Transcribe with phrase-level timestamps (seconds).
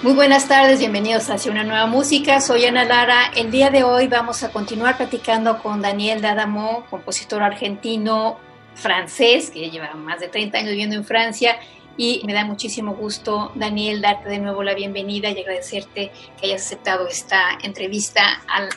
[0.00, 2.40] Muy buenas tardes, bienvenidos hacia una nueva música.
[2.40, 3.32] Soy Ana Lara.
[3.36, 8.38] El día de hoy vamos a continuar platicando con Daniel D'Adamo, compositor argentino
[8.76, 11.58] francés que lleva más de 30 años viviendo en Francia.
[11.96, 16.64] Y me da muchísimo gusto, Daniel, darte de nuevo la bienvenida y agradecerte que hayas
[16.66, 18.68] aceptado esta entrevista a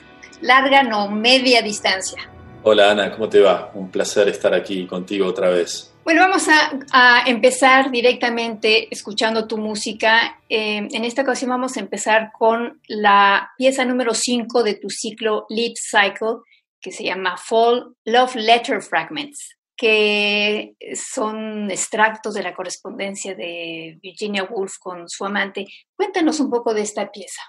[0.41, 2.31] larga, no media distancia.
[2.63, 3.69] Hola Ana, ¿cómo te va?
[3.75, 5.90] Un placer estar aquí contigo otra vez.
[6.03, 6.47] Bueno, vamos
[6.91, 10.39] a, empezar directamente escuchando tu música.
[10.49, 15.45] Eh, en esta ocasión vamos a empezar con la pieza número 5 de tu ciclo
[15.49, 16.39] Lead Cycle,
[16.81, 24.43] que se llama Fall Love Letter Fragments, que son extractos de la correspondencia de Virginia
[24.45, 25.67] Woolf con su amante.
[25.95, 27.41] Cuéntanos un poco de esta pieza.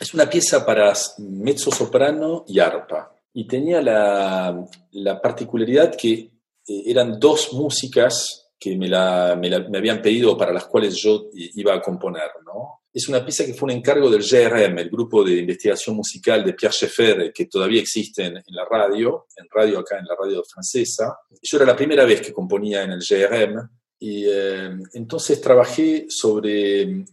[0.00, 3.14] Es una pieza para mezzo soprano y arpa.
[3.32, 6.30] Y tenía la, la particularidad que
[6.70, 11.74] eh, eran dos músicas que me, la, me, habían pedido para las cuales yo iba
[11.74, 12.30] a componer.
[12.44, 12.82] ¿no?
[12.92, 16.52] Es una pieza que fue un encargo del GRM, el grupo de investigación musical de
[16.52, 21.18] Pierre Schaeffer, que todavía existe en, la radio, en radio acá en la radio francesa.
[21.42, 23.66] Yo era la primera vez que componía en el GRM
[23.98, 27.04] y eh, entonces trabajé sobre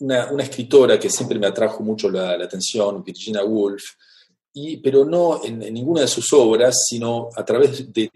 [0.00, 3.82] una, una, escritora que siempre me atrajo mucho la, la atención, Virginia Woolf,
[4.82, 8.10] pero no en, ninguna de sus obras, sino a través de,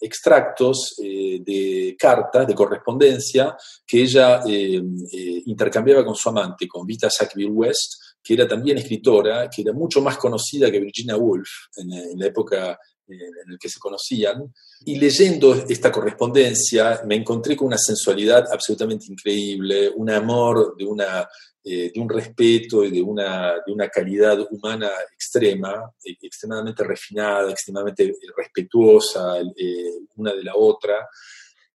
[0.00, 6.86] extractos eh, de cartas, de correspondencia, que ella eh, eh, intercambiaba con su amante, con
[6.86, 11.48] Vita Sackville West, que era también escritora, que era mucho más conocida que Virginia Woolf
[11.76, 14.52] en, la época en la que se conocían.
[14.84, 21.26] Y leyendo esta correspondencia me encontré con una sensualidad absolutamente increíble, un amor de una
[21.70, 27.50] eh, de un respeto y de una, de una calidad humana extrema, eh, extremadamente refinada,
[27.50, 31.06] extremadamente respetuosa eh, una de la otra.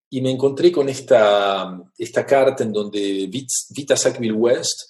[0.09, 3.30] Y me encontré con esta, esta carta en donde
[3.70, 4.81] Vita Sackville West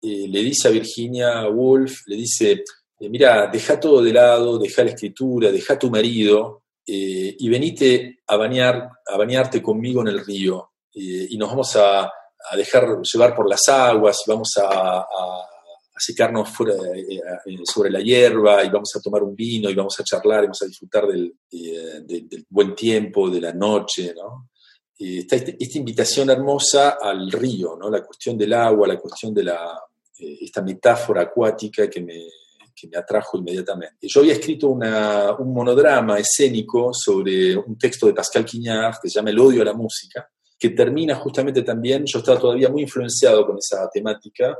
[0.00, 2.62] le dice a Virginia Woolf, le dice,
[3.00, 8.90] mira, deja todo de lado, deja la escritura, deja tu marido y venite a, bañar,
[9.06, 10.70] a bañarte conmigo en el río.
[10.92, 12.12] y nos vamos a,
[12.50, 15.06] a dejar llevar por las aguas vamos a,
[15.96, 20.04] secarnos eh, eh, sobre la hierba y vamos a tomar un vino y vamos a
[20.04, 24.48] charlar y vamos a disfrutar del, eh, buen tiempo, de la noche, ¿no?
[24.98, 27.90] Esta, esta, invitación hermosa al río, ¿no?
[27.90, 29.80] La cuestión del agua, la cuestión de la,
[30.16, 32.28] esta metáfora acuática que me,
[32.74, 34.06] que me atrajo inmediatamente.
[34.08, 39.18] Yo había escrito una, un monodrama escénico sobre un texto de Pascal Quignard que se
[39.18, 40.28] llama El odio a la música,
[40.62, 44.56] que termina justamente también, yo estaba todavía muy influenciado con esa temática,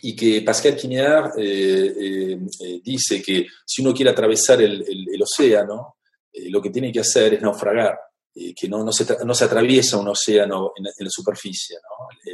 [0.00, 5.96] y que Pascal Quignard eh, eh, eh, dice que si uno quiere atravesar el, océano,
[6.48, 7.94] lo que tiene que hacer es naufragar,
[8.34, 11.76] que no, no, se no, se atraviesa un océano en, la superficie.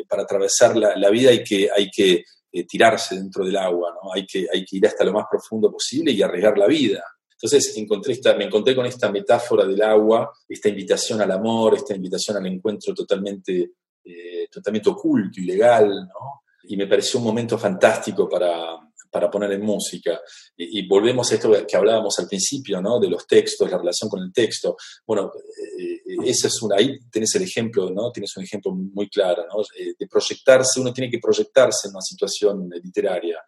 [0.08, 2.22] para atravesar la, vida hay que, hay que
[2.68, 4.12] tirarse dentro del agua, ¿no?
[4.12, 7.02] hay, que, hay que ir hasta lo más profundo posible y arriesgar la vida.
[7.42, 11.94] Entonces encontré esta, me encontré con esta metáfora del agua, esta invitación al amor, esta
[11.94, 13.72] invitación al encuentro totalmente,
[14.04, 16.42] eh, totalmente oculto, ilegal, ¿no?
[16.64, 18.78] Y me pareció un momento fantástico para,
[19.10, 20.20] para poner en música.
[20.54, 23.00] Y, volvemos a esto que hablábamos al principio, ¿no?
[23.00, 24.76] De los textos, la relación con el texto.
[25.06, 25.32] Bueno,
[25.78, 28.12] eh, ese es una, ahí tienes el ejemplo, ¿no?
[28.12, 29.62] Tienes un ejemplo muy claro, ¿no?
[29.78, 33.38] Eh, de proyectarse, uno tiene que proyectarse en una situación literaria.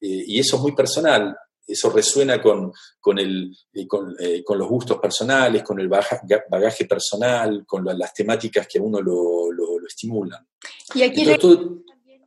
[0.00, 1.34] y eso es muy personal
[1.68, 3.86] eso resuena con, con, el, eh,
[4.20, 9.00] eh, con, los gustos personales, con el bagaje personal, con las temáticas que a uno
[9.00, 10.46] lo, lo, estimulan.
[10.94, 11.26] Y aquí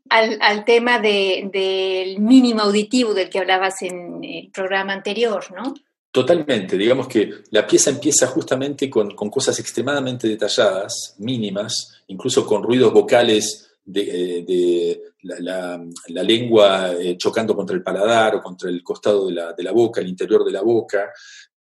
[0.10, 5.76] al, al, tema de, del mínimo auditivo del que hablabas en el programa anterior, ¿no?
[6.12, 12.92] Totalmente, digamos que la pieza empieza justamente con, cosas extremadamente detalladas, mínimas, incluso con ruidos
[12.92, 19.34] vocales de, eh, la, lengua eh, chocando contra el paladar o contra el costado de
[19.34, 21.12] la, de la, boca, el interior de la boca,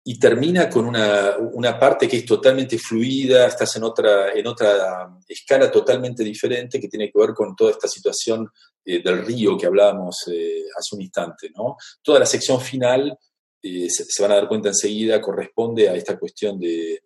[0.06, 5.18] y termina con una, una, parte que es totalmente fluida, estás en otra, en otra
[5.28, 8.50] escala totalmente diferente que tiene que ver con toda esta situación
[8.84, 11.50] eh, del río que hablábamos hace un instante.
[11.56, 11.78] ¿no?
[12.02, 13.18] Toda la sección final
[13.66, 17.00] eh, se, van a dar cuenta enseguida, corresponde a esta cuestión del,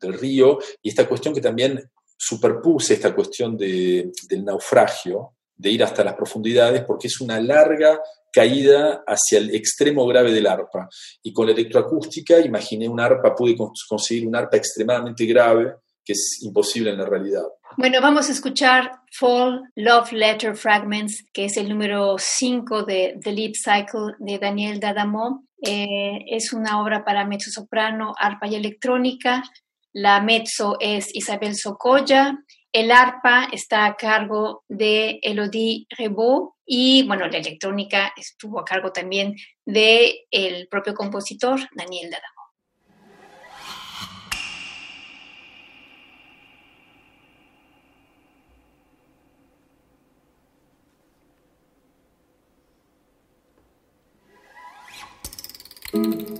[0.00, 1.90] río y esta cuestión que también
[2.22, 7.98] superpuse esta cuestión del naufragio, de ir hasta las profundidades, porque es una larga
[8.30, 10.86] caída hacia el extremo grave del arpa.
[11.22, 13.56] Y con la electroacústica, imaginé un arpa, pude
[13.88, 17.44] conseguir un arpa extremadamente grave, que es imposible en la realidad.
[17.78, 23.32] Bueno, vamos a escuchar Fall Love Letter Fragments, que es el número 5 de The
[23.32, 25.46] Leap Cycle de Daniel Dadamo.
[25.62, 29.42] Eh, es una obra para mezzo soprano, arpa y electrónica.
[29.92, 32.38] La mezzo es Isabel Socoya,
[32.72, 38.92] el arpa está a cargo de Elodie Rebaud y bueno, la electrónica estuvo a cargo
[38.92, 39.34] también
[39.64, 42.40] de el propio compositor Daniel Dadamo.
[55.92, 56.39] Mm-hmm.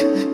[0.00, 0.24] Yeah.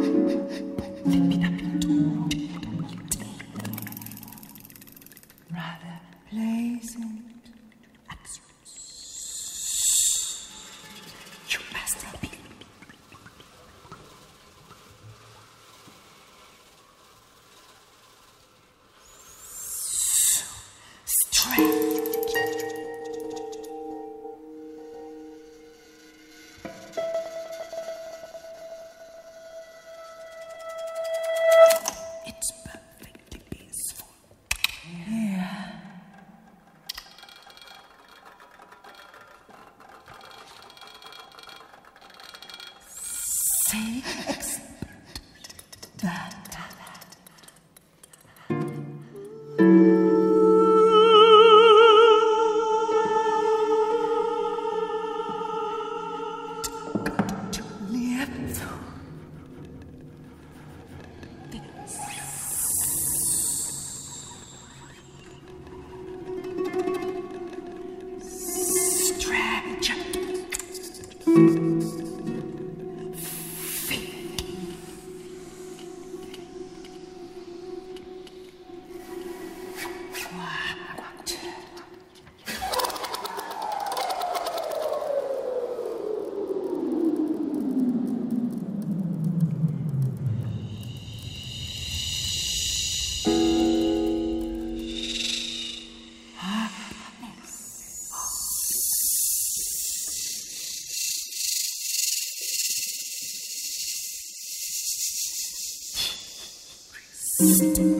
[107.38, 107.95] Podcast.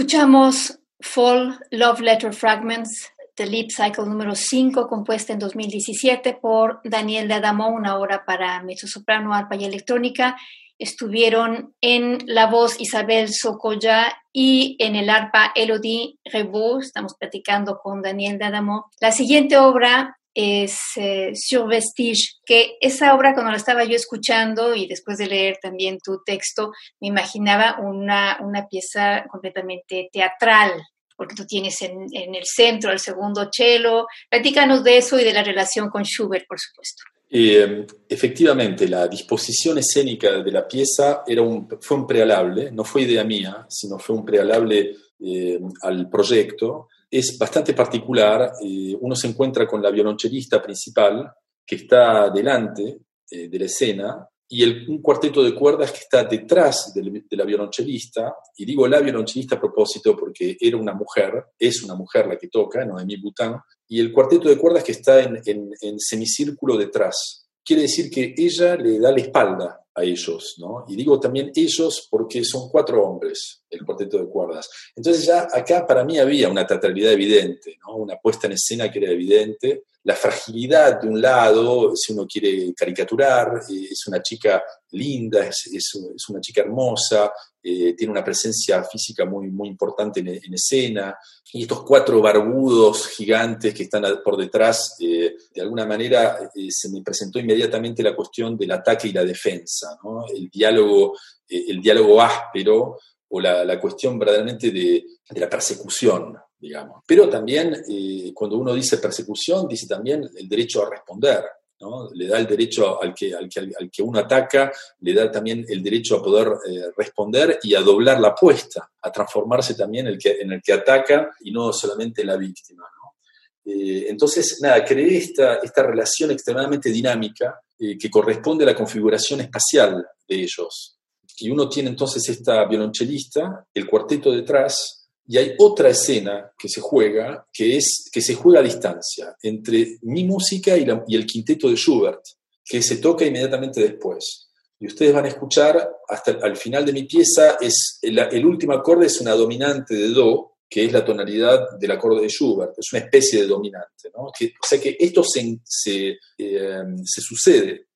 [0.00, 7.28] Escuchamos Fall Love Letter Fragments de Leap Cycle número 5, compuesta en 2017 por Daniel
[7.28, 10.38] de Adamo, una obra para mezzosoprano, arpa y electrónica.
[10.78, 16.80] Estuvieron en la voz Isabel Socoya y en el arpa Elodie Rebou.
[16.80, 18.86] Estamos platicando con Daniel de Adamo.
[19.02, 24.74] La siguiente obra es eh, Sur Vestige, que esa obra cuando la estaba yo escuchando
[24.74, 30.72] y después de leer también tu texto, me imaginaba una, una pieza completamente teatral,
[31.16, 34.06] porque tú tienes en, en, el centro el segundo cello.
[34.30, 37.02] Platícanos de eso y de la relación con Schubert, por supuesto.
[37.32, 43.02] Eh, efectivamente, la disposición escénica de la pieza era un, fue un prealable, no fue
[43.02, 48.52] idea mía, sino fue un prealable eh, al proyecto es bastante particular.
[48.62, 51.32] Eh, uno se encuentra con la violonchelista principal
[51.66, 56.24] que está delante eh, de la escena y el, un cuarteto de cuerdas que está
[56.24, 58.34] detrás de, la violonchelista.
[58.56, 62.48] Y digo la violonchelista a propósito porque era una mujer, es una mujer la que
[62.48, 67.46] toca, Noemí Bután, y el cuarteto de cuerdas que está en, en semicírculo detrás.
[67.64, 70.84] Quiere decir que ella le da la espalda a ellos, ¿no?
[70.88, 74.68] Y digo también ellos porque son cuatro hombres, el cuarteto de cuerdas.
[74.94, 77.78] Entonces ya acá para mí había una teatralidad evidente.
[77.92, 82.72] Una puesta en escena que era evidente, la fragilidad de un lado, si uno quiere
[82.74, 85.94] caricaturar, eh, es una chica linda, es,
[86.28, 87.30] una chica hermosa,
[87.62, 91.14] eh, tiene una presencia física muy, muy importante en, escena,
[91.52, 97.02] y estos cuatro barbudos gigantes que están por detrás, eh, de alguna manera se me
[97.02, 99.98] presentó inmediatamente la cuestión del ataque y la defensa,
[100.34, 107.02] el, diálogo, el diálogo áspero o la, cuestión verdaderamente de, de la persecución, digamos.
[107.06, 111.44] Pero también eh, cuando uno dice persecución, dice también el derecho a responder.
[111.80, 112.10] ¿no?
[112.12, 114.70] Le da el derecho al que, al, que, al que uno ataca,
[115.00, 119.10] le da también el derecho a poder eh, responder y a doblar la apuesta, a
[119.10, 122.84] transformarse también el que, en el que ataca y no solamente en la víctima.
[122.84, 123.72] ¿no?
[123.72, 130.06] Eh, entonces, nada, creé esta, esta relación extremadamente dinámica que corresponde a la configuración espacial
[130.28, 130.98] de ellos.
[131.38, 134.99] Y uno tiene entonces esta violonchelista, el cuarteto detrás,
[135.30, 139.98] y hay otra escena que se juega, que es que se juega a distancia entre
[140.02, 142.20] mi música y, el quinteto de Schubert,
[142.64, 144.50] que se toca inmediatamente después.
[144.80, 148.72] Y ustedes van a escuchar, hasta el, al final de mi pieza, es el, último
[148.72, 152.92] acorde es una dominante de Do, que es la tonalidad del acorde de Schubert, es
[152.92, 154.10] una especie de dominante.
[154.12, 154.24] ¿no?
[154.24, 157.86] o sea que esto se, se, eh, sucede.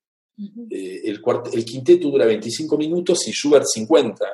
[0.71, 1.21] Eh, el,
[1.53, 4.25] el, quinteto dura 25 minutos y Schubert 50.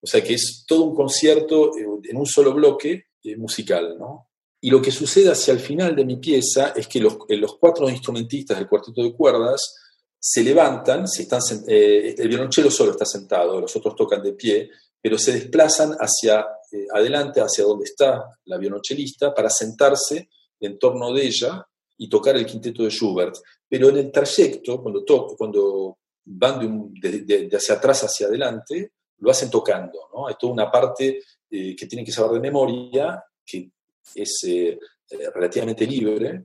[0.00, 4.30] O sea que es todo un concierto eh, en un solo bloque eh, musical, ¿no?
[4.60, 7.56] Y lo que sucede hacia el final de mi pieza es que los, eh, los
[7.58, 9.74] cuatro instrumentistas del cuarteto de cuerdas
[10.20, 14.68] se levantan, se están, el violonchelo solo está sentado, los otros tocan de pie,
[15.00, 16.44] pero se desplazan hacia
[16.92, 21.64] adelante, hacia donde está la violonchelista, para sentarse en torno de ella
[21.96, 23.36] y tocar el quinteto de Schubert.
[23.68, 25.04] Pero en el trayecto, cuando,
[25.36, 30.28] cuando van de, hacia atrás hacia adelante, lo hacen tocando, ¿no?
[30.28, 33.70] Hay toda una parte eh, que tienen que saber de memoria, que
[34.14, 34.78] es eh,
[35.10, 36.44] eh, relativamente libre,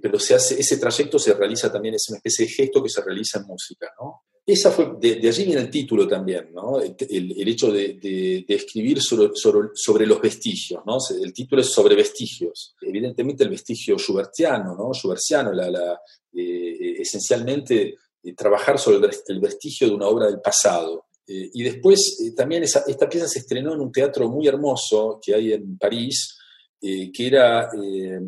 [0.00, 3.02] pero se hace, ese trayecto se realiza también, es una especie de gesto que se
[3.02, 4.22] realiza en música, ¿no?
[4.46, 6.80] Esa fue, de, allí viene el título también, ¿no?
[6.80, 9.32] El, hecho de, escribir sobre,
[9.74, 10.96] sobre, los vestigios, ¿no?
[11.20, 12.74] El título es sobre vestigios.
[12.80, 14.94] Evidentemente el vestigio schubertiano, ¿no?
[14.94, 16.00] Schubertiano, la, la
[16.32, 17.96] esencialmente
[18.34, 21.05] trabajar sobre el vestigio de una obra del pasado.
[21.26, 25.34] Eh, y después eh, también esta pieza se estrenó en un teatro muy hermoso que
[25.34, 26.38] hay en París,
[26.80, 27.68] eh, que, era,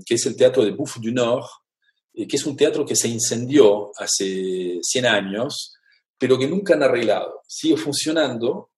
[0.05, 1.45] que es el Teatro de Bouffe du Nord,
[2.13, 5.75] que es un teatro que se incendió hace 100 años,
[6.19, 7.43] pero que nunca han arreglado.
[7.47, 8.71] Sigue funcionando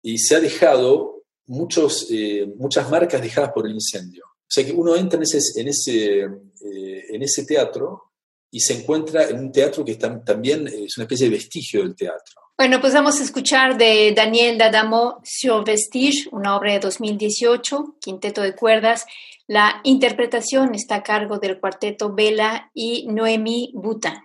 [0.00, 2.08] y se ha dejado muchos,
[2.56, 4.24] muchas marcas dejadas por el incendio.
[4.24, 8.12] O sea que uno entra en ese, en ese, en ese teatro
[8.56, 12.40] y se encuentra en un teatro que también es una especie de vestigio del teatro.
[12.56, 18.40] Bueno, pues vamos a escuchar de Daniel Dadamo Sur Vestige, una obra de 2018, quinteto
[18.40, 19.04] de cuerdas.
[19.46, 24.22] La interpretación está a cargo del cuarteto Vela y Noemi Butan.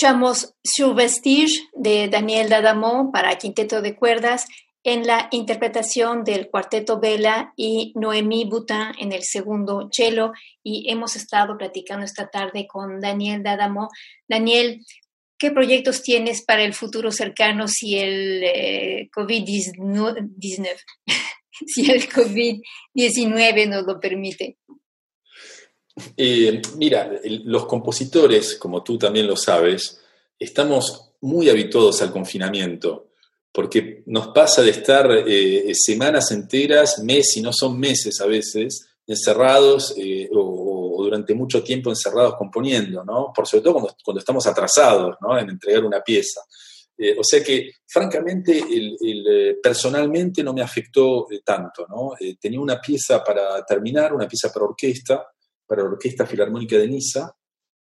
[0.00, 4.46] Escuchamos Sur Vestige de Daniel Dadamo para quinteto de cuerdas
[4.82, 10.32] en la interpretación del cuarteto Vela y Noemí Boutin en el segundo cello
[10.62, 13.90] y hemos estado platicando esta tarde con Daniel Dadamo.
[14.26, 14.86] Daniel,
[15.36, 20.30] ¿qué proyectos tienes para el futuro cercano si el eh, COVID-19
[21.66, 24.56] si el COVID-19 nos lo permite?
[26.16, 27.10] Eh, mira,
[27.44, 30.00] los compositores, como tú también lo sabes,
[30.38, 33.10] estamos muy habituados al confinamiento
[33.52, 38.86] porque nos pasa de estar eh, semanas enteras, meses, y no son meses a veces,
[39.06, 43.32] encerrados eh, o, durante mucho tiempo encerrados componiendo, ¿no?
[43.34, 45.36] Por sobre todo cuando, estamos atrasados, ¿no?
[45.36, 46.42] En entregar una pieza.
[46.96, 48.62] Eh, o sea que, francamente,
[49.60, 52.12] personalmente no me afectó tanto, ¿no?
[52.38, 55.26] tenía una pieza para terminar, una pieza para orquesta,
[55.70, 57.32] para la Orquesta Filarmónica de Niza,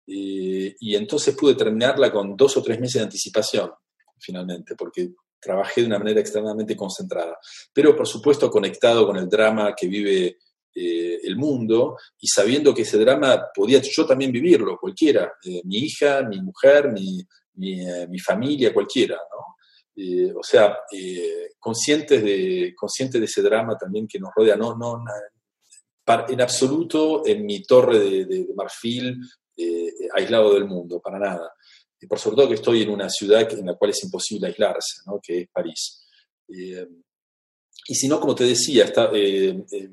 [0.08, 3.70] y entonces pude terminarla con dos o tres meses de anticipación,
[4.18, 5.10] finalmente, porque
[5.40, 7.38] trabajé de una manera extremadamente concentrada,
[7.72, 10.38] pero por supuesto conectado con el drama que vive
[10.78, 15.78] eh, el mundo y sabiendo que ese drama podía yo también vivirlo, cualquiera, eh, mi
[15.78, 17.24] hija, mi mujer, mi,
[17.62, 19.56] eh, familia, cualquiera, ¿no?
[20.38, 20.76] o sea,
[21.58, 25.02] conscientes, de, conscientes de ese drama también que nos rodea, no, no,
[26.28, 29.20] en absoluto en mi torre de marfil
[30.14, 31.52] aislado del mundo, para nada
[32.00, 35.02] y por sobre todo que estoy en una ciudad en la cual es imposible aislarse,
[35.06, 35.20] ¿no?
[35.22, 36.06] que es París.
[36.48, 36.86] Eh,
[37.88, 39.90] y si no, como te decía, está, eh, eh,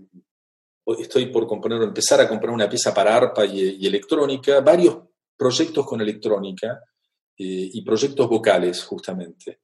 [0.99, 4.97] estoy por componer, empezar a comprar una pieza para arpa y, electrónica, varios
[5.37, 6.81] proyectos con electrónica
[7.35, 9.61] y proyectos vocales, justamente,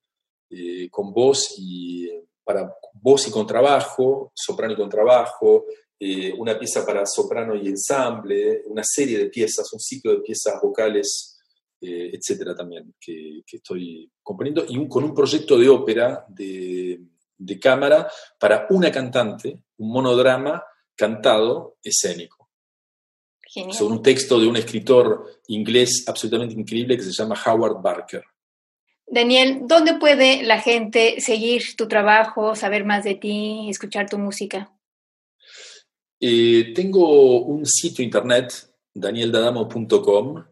[0.89, 2.09] con voz y
[2.43, 5.65] para voz y contrabajo, soprano y contrabajo,
[6.37, 11.39] una pieza para soprano y ensamble, una serie de piezas, un ciclo de piezas vocales
[11.81, 16.99] eh, etcétera también, que, estoy componiendo, y con un proyecto de ópera de,
[17.61, 20.61] cámara para una cantante, un monodrama
[20.93, 22.49] cantado escénico.
[23.41, 23.73] Genial.
[23.77, 28.25] Sobre un texto de un escritor inglés absolutamente increíble que se llama Howard Barker.
[29.07, 34.69] Daniel, ¿dónde puede la gente seguir tu trabajo, saber más de ti, escuchar tu música?
[36.19, 38.53] Eh, tengo un sitio internet,
[38.93, 40.43] danieldadamo.com,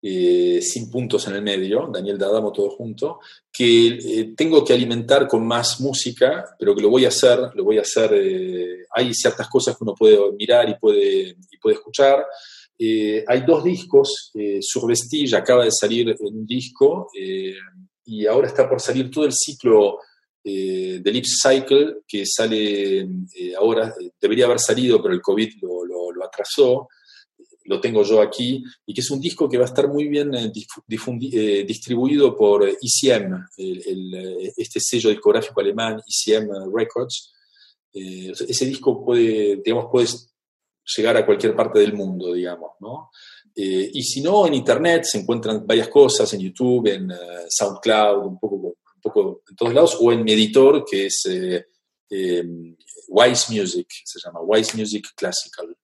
[0.00, 3.20] eh, sin puntos en el medio, Daniel Dadamo todo junto,
[3.52, 7.62] que eh, tengo que alimentar con más música, pero que lo voy a hacer, lo
[7.62, 8.10] voy a hacer,
[8.90, 12.24] hay ciertas cosas que uno puede mirar y puede, y puede escuchar.
[12.78, 17.08] hay dos discos, Sur Vestige acaba de salir un disco
[18.04, 19.98] y ahora está por salir todo el ciclo
[20.44, 23.08] de Lips Cycle, que sale
[23.56, 26.88] ahora, debería haber salido, pero el COVID lo, lo atrasó
[27.64, 30.34] lo tengo yo aquí, y que es un disco que va a estar muy bien
[30.34, 37.32] eh, eh, distribuido por ECM, eh, este sello discográfico alemán, ECM Records.
[37.92, 40.08] ese disco puede, digamos, puede
[40.96, 43.10] llegar a cualquier parte del mundo, digamos, ¿no?
[43.54, 47.12] y si no, en Internet se encuentran varias cosas, en YouTube, en
[47.50, 51.22] SoundCloud, un poco, poco en todos lados, o en mi editor, que es
[53.08, 55.76] Wise Music, se llama Wise Music Classical.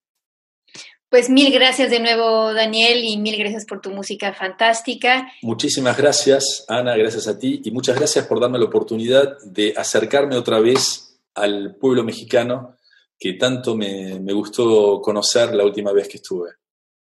[1.10, 5.32] Pues mil gracias de nuevo, Daniel, y mil gracias por tu música fantástica.
[5.40, 10.36] Muchísimas gracias, Ana, gracias a ti, y muchas gracias por darme la oportunidad de acercarme
[10.36, 12.76] otra vez al pueblo mexicano
[13.18, 16.50] que tanto me, gustó conocer la última vez que estuve.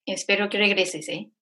[0.05, 1.33] Espero que regreses, ¿eh?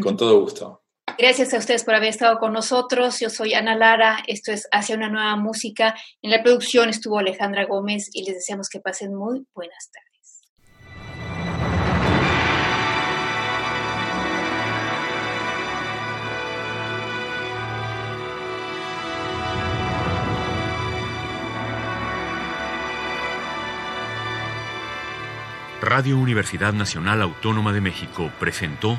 [0.00, 0.83] Con todo gusto.
[1.16, 3.20] Gracias a ustedes por haber estado con nosotros.
[3.20, 4.18] Yo soy Ana Lara.
[4.26, 5.94] Esto es Hacia una nueva música.
[6.22, 10.04] En la producción estuvo Alejandra Gómez y les deseamos que pasen muy buenas tardes.
[25.80, 28.98] Radio Universidad Nacional Autónoma de México presentó